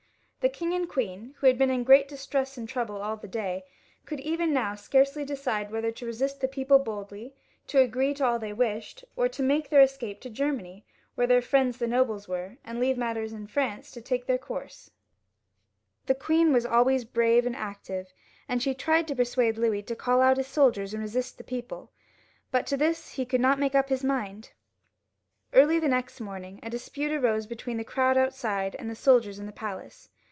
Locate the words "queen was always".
16.25-17.05